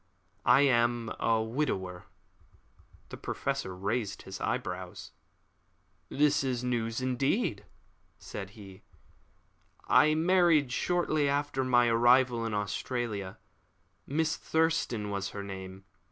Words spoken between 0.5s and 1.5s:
am a